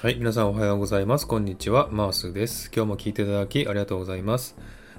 [0.00, 1.26] はい、皆さんおはようございます。
[1.26, 2.70] こんにちは、マースです。
[2.72, 4.54] 今日も聞いていただきありがとうございます。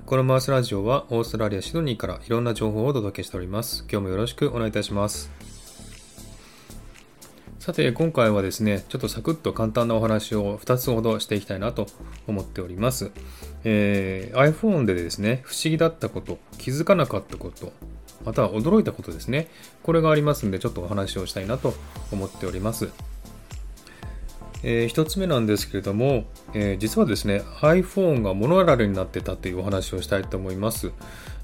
[0.06, 3.86] このマースラジオはオーストラリア・シドニーからいろんな情報をお届けしております。
[3.90, 5.32] 今日もよろしくお願いいたします。
[7.60, 11.88] さて、今回はですね、ちょっとサクッと簡単なお話を2つほどしていきたいなと
[12.28, 13.12] 思っております。
[13.64, 17.72] えー、iPhone でですね、不思議だったこと、気づかなかったこと、
[18.26, 19.48] または驚いたことですね。
[19.82, 21.74] これがありますんで、ちょっとお話をしたいなと
[22.12, 22.90] 思っております。
[24.64, 30.92] えー、1つ目なんですけれども、えー、実はですね iPhone がモノラルになってたというお話をしたいと思います、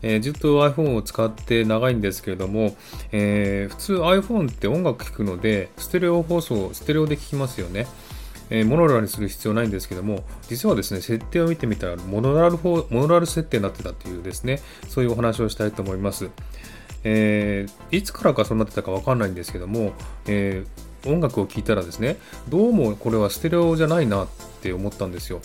[0.01, 2.75] えー、ずっと iPhone を使って長いんですけれども、
[3.11, 7.87] え普通 iPhone って音楽聴くのでステレオ放送ステレオで聴きますよね
[8.49, 16.29] え、モノラルにする必要ないんですけども、実はですね、設定を見てみたらモノラルモノラル設定になってたというですね、そういうお話をしたいと思います。
[17.05, 19.93] えー、いつからかそうなってたかわかんないんですけども、
[20.27, 22.17] えー音楽を聴いたらですね、
[22.49, 24.27] どうもこれはステレオじゃないなっ
[24.61, 25.39] て思ったんですよ。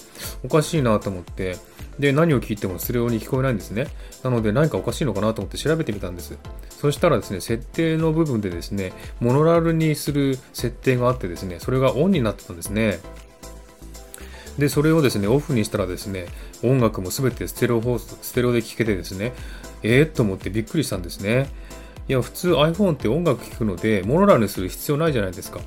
[0.44, 1.56] おかしいなと思って、
[1.98, 3.88] で、何を聴いてもステレオに聞こえないんですね。
[4.24, 6.38] なので何かおかしいのかなと思って調べてみたんです。
[6.70, 12.98] そしたらですね、設定の部分でですね、モノラルにする設定があってですね、それがオンになってたんですね。
[14.58, 16.26] で、それをですね、オフにしたらですね、
[16.62, 19.32] 音楽も全てステレオ放送、ステレオで聴けてですね、
[19.82, 21.48] えー、と思ってびっくりしたんですね。
[22.08, 25.60] いや、普通 iPhone って音楽聴くので、モノラルにする必要ないじゃないですか。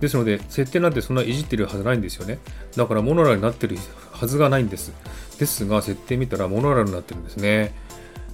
[0.00, 2.38] ですので、設定なんてそんないじってるはずないんですよね。
[2.76, 3.76] だからモノラルになってる
[4.12, 4.92] はずがないんです。
[5.38, 7.74] ですが、設定見たらモノラルになってるんですね。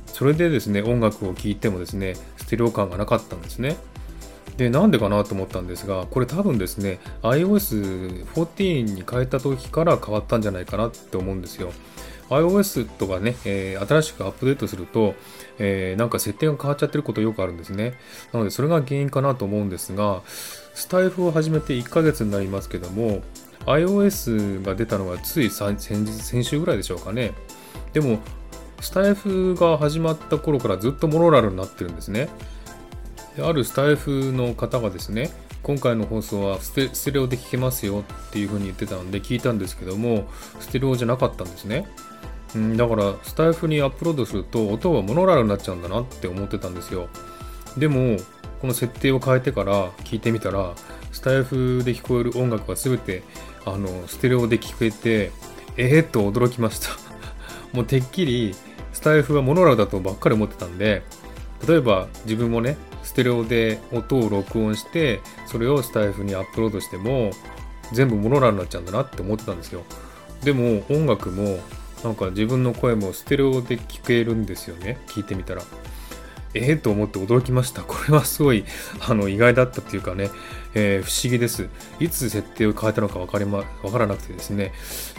[0.06, 3.77] それでですね、音楽を聴いてもですね、ステレオ感がなかったんですね。
[4.56, 11.72] で、なんでかなと思ったんですが、これ多分ですね、iOS14 に変えた時から変わったんじゃないかなって思うんですよ。
[12.30, 15.14] iOS とかね、えー、新しくアップデートすると、
[15.58, 17.94] えー、なんか設定が変わっちゃってることよくあるんですね。
[18.33, 20.22] なので、それが原因かなと思うんですが、
[20.75, 23.22] スタイフを始めて1ヶ月になりますけども、
[23.66, 27.32] iOS が出たのがつい先日先週ぐらいでしょうかね。
[27.93, 28.19] でも、
[28.81, 32.28] スタイフが始まった頃からずっとモノラルになってるんですね。
[33.37, 35.31] であるスタイフの方がですね、
[35.64, 40.28] 今回の放送はステレオで聞けますよっていう風に言ってたんで聞いたんですけども、
[40.60, 41.88] ステレオじゃなかったんですね。
[42.54, 47.08] うん、だからスタイフにアップロードすると音はモノラルになっちゃうんだなって思ってたんですよ
[47.76, 48.16] でも
[48.60, 50.75] この設定を変えてから聞いてみたら
[51.12, 53.22] スタイフで聞こえる音楽は全て
[53.64, 55.32] あのステレオで聞こえて
[55.76, 56.91] えー、と驚きました
[57.72, 58.54] もうてっきり
[58.92, 61.02] スタイフはモノラルだとばっかり思ってたんで
[61.66, 67.31] 例えば自分もねステレオで音を録音してそれをスタイフにアップロードしても
[67.92, 69.82] 全部モノラルになっちゃうんだなって思ってたんですよ。
[70.42, 71.59] でも音楽も
[72.03, 74.98] なんか自分の声もステレオで聞けるんですよね。
[75.06, 75.62] 聞いてみたら。
[76.56, 77.82] ええー、と思って驚きました。
[77.82, 78.64] これはすごい
[79.00, 80.31] あの意外だったっていうかね、
[80.75, 81.69] えー、不思議です。
[81.98, 84.72] いつ設定を変えたのか分かり、ま、分からなくてですね。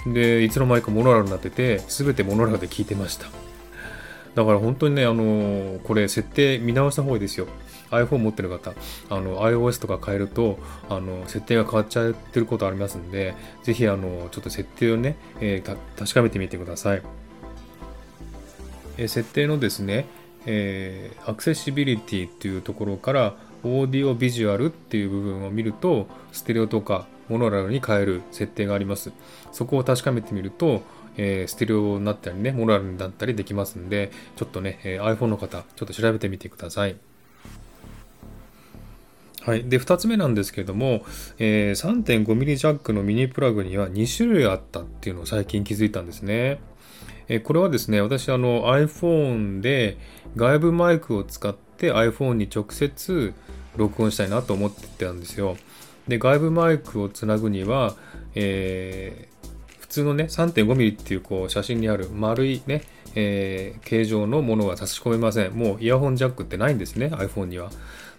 [0.07, 3.27] でいつの間にかモノラルになってて全てモノラルで聞いてました。
[4.35, 7.47] だから本当にね、あのこれ設定見直した方がいいですよ。
[7.91, 8.73] iPhone 持ってる方、
[9.09, 10.59] あの iOS とか変えると、
[10.89, 17.01] あの設定が変わっちゃってることありますんで、ぜひあのちょっと設定をね、えー、確かめてみてください。
[18.97, 20.05] えー、設定のですね、
[20.45, 29.11] えー、アクセシビリティっていうところから、オーディオビジュアルっていう部分を見ると、ステレオとかモノラルに変える設定があります。
[29.51, 30.83] そこを確かめてみると、
[31.17, 36.95] えー、ステレオになったりね、モノラルになったりできますんで、ちょっとね、えー、iPhone の方、ちょっと調べてみてください。
[39.45, 39.63] はい。
[39.63, 41.05] で、2つ目なんですけれども、
[41.37, 46.59] えー、3.5mm ジャックのミニプラグには2種類あったっていうのを最近気づいたんですね。
[47.27, 49.97] えー、これはですね、私、あの iPhone で
[50.35, 53.35] 外部マイクを使って iPhone に直接
[53.75, 55.57] 録音したいなと思ってたんですよ。
[56.07, 57.95] で、外部マイクをつなぐには、
[58.33, 62.81] えー、普通のね、3.5mm っていうこう写真にある丸いね、
[63.13, 65.53] えー、形状のものは差し込めません。
[65.53, 67.69] もうイヤホンジャックってないんですね、iPhone には。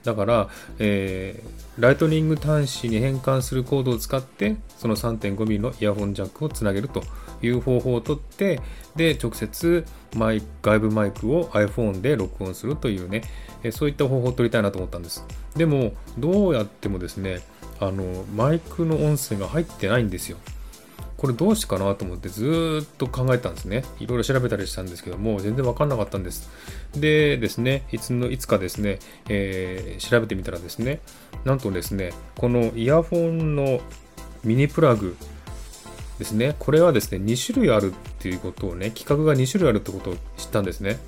[0.07, 0.49] だから、
[0.79, 7.03] えー、ライトニング端子に変換するコードを使って、その 3.5mm のイヤホンジャックをつなげると
[7.43, 8.61] いう方法をとって、
[8.95, 13.23] で、直接マイ外部マイクを iPhone で録音するというね、
[13.65, 15.25] えそういった方法を取りたいなと思ったんです。
[15.57, 17.41] でも、どうやってもですね、
[17.81, 20.39] あの、マイクの音声が入ってないんですよ。
[21.17, 23.85] これどうしかなと思ってずっと考えたんですね。
[23.99, 26.51] いろいろ調べたりしたんですけども、全然わかんなかったんです。
[26.95, 28.99] でですね、いつのいつかですね、
[29.29, 31.01] えー、調べてみたらですね、
[31.45, 33.81] なんとですね、このイヤホンの
[34.45, 35.17] ミニプラグ
[36.19, 40.99] ですね、これはですね、2種類あるっていうことをね、規格が2種類あるってことを知ったんですね。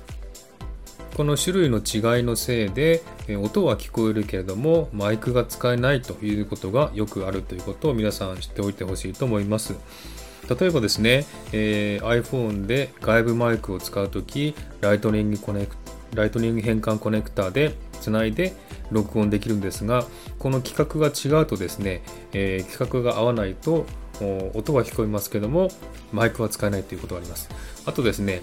[1.19, 3.03] この種類の違いのせいで
[3.43, 9.75] 音は聞こえるけれどもマイクが使えないということがよくあるということを皆さん知っておいてほしいと思います。
[10.49, 15.75] 例えばですね、えー、iPhone で外部マイクを使うときライトニングコネク
[16.13, 18.53] ライトニング変換コネクターでつないで
[18.89, 20.05] 録音できるんですが
[20.37, 22.01] この規格が違うとですね、
[22.31, 23.85] えー、規格が合わないと
[24.53, 25.67] 音は聞こえますけども
[26.13, 27.49] マイクは使えないということがあります。
[27.85, 28.41] あとですね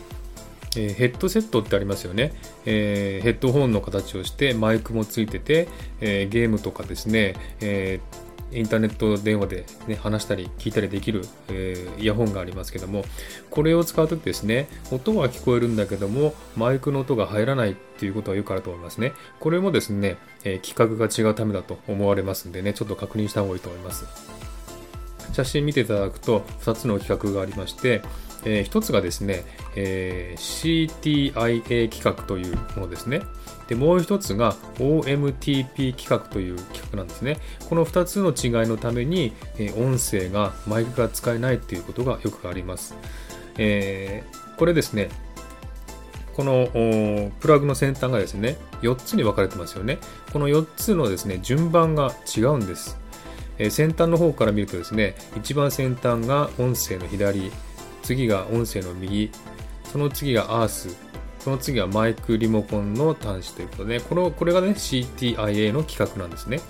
[0.77, 2.33] えヘッドセットってありますよね、
[2.65, 5.69] えー、ヘッドホンの形をしてマイクもついてて、
[6.01, 8.01] えー、ゲームとかですね、え、
[8.53, 13.05] インターネット電話で、ね、話したり聞いたりできる、えイヤホンがありますけども
[13.51, 19.13] これを使うときですね音は聞こえるんだけどもマイクの音が入らないっていうことはよくあると思いますね。
[19.41, 24.56] これもですね、え規格が違うためだと思われますんでねちょっと確認した方がいいと思います。
[25.37, 28.03] 写真見ていただくと2つの規格がありまして
[28.47, 29.45] えー、一つがですね、
[29.75, 30.89] えー、
[31.33, 33.23] CTIA 規格というものですね。
[33.67, 37.39] で、もう一つが OMTP 規格という規格なんですね。
[37.69, 42.95] この2つの違いのために、えー、音声がマイクが使えないということがよくあります。
[43.59, 45.09] えー、これですね、
[46.35, 46.69] この
[47.41, 49.99] プラグの先端がですね、4つに分かれてますよね。
[50.33, 52.97] この4つのですね、順番が違うんです。
[53.59, 57.51] え先端の方から見るとですね、一番先端が音声の左、
[58.03, 59.31] 次が音声の右、
[59.91, 60.97] その次がアース、
[61.41, 66.61] その次はマイクリモコンの端子ということで、このこれがね CTIA の規格なんですね。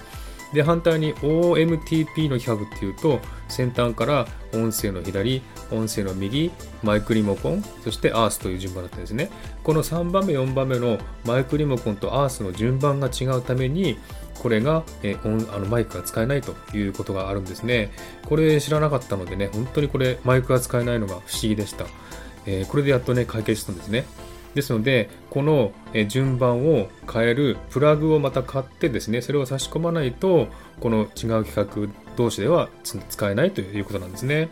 [0.53, 5.43] で、反対に OMTP の規格っていうと、先端から音声の左、
[5.73, 6.53] 音声の右、
[6.83, 9.31] マイクリモコン、そしてアースという順番だったんですね。
[9.65, 13.99] この3番目、4番目のマイクリモコンとアースの順番が違うために、
[14.39, 17.91] これが、えー、あのマイクが使えないということがあるんですね。
[18.25, 21.87] これ知らなかったのでね、本当にこれマイクが使えないのが不思議でした。
[22.47, 24.05] え、これでやっとね、解決したんですね。
[24.55, 25.73] ですので、この
[26.09, 30.49] 順番を変えるプラグをまた買ってですね、それを差し込まないと、
[30.81, 31.09] この違う
[31.45, 34.49] 規格同士では使えないということなんですね。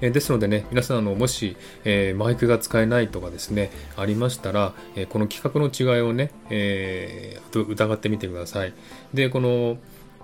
[0.00, 8.72] えですのでね、皆さんあのもし、えー、マイクが使えないとかですね、ありましたら、えー、この規格の違いをね、えー、疑ってみてください。
[9.12, 9.78] で、この、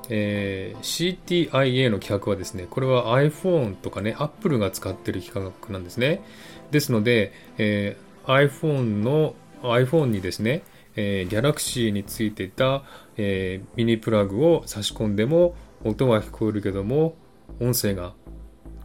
[0.08, 1.19] えー、
[1.50, 6.23] CTIA の規格はですね、これは iPhone とかね、Apple が使ってる規格なんですね。
[6.70, 10.62] ですので、えー、iPhone の iPhone にですね、
[10.96, 12.82] えー、Galaxy についていた、
[13.17, 17.14] えー、ミニプラグを差し込んでも音は聞こえるけども
[17.61, 18.14] 音声が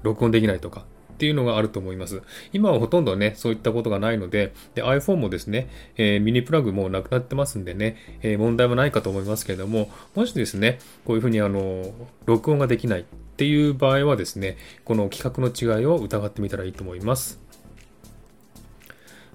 [0.03, 2.23] 録音できないとかっていうのがあると思います。
[2.51, 11.93] 今はほとんどね、そういったことがないので、で iPhone もですね、えー、ミニプラグもなくなってますんでね、えー、問題はないかと思いますけれども、もしですね、こういうふうにあの、
[12.25, 13.03] 録音ができないっ
[13.37, 17.39] ていう場合はですね、この規格の違いを疑ってみたらいいと思います。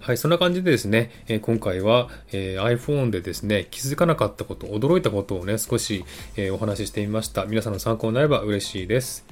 [0.01, 6.05] はい、そんな感じでですね、え、今回は、えー、iPhone でですね、気づかなかったこと、驚いたことをね、少し、
[6.37, 7.45] え、お話ししてみました。
[7.45, 9.25] 皆さんの参考になれば嬉しいです。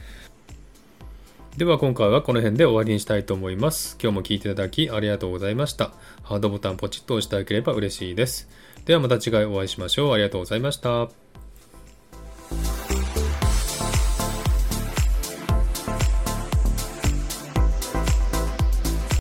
[1.56, 3.96] では今回はこの辺で終わりにしたいと思います。
[4.02, 5.92] 今日も聴いていただきありがとうございました。
[6.24, 8.48] ハードボタンポチッと押していただければ嬉しいです。
[8.86, 10.12] ではまた次回お会いしましょう。
[10.12, 11.23] ありがとうございました。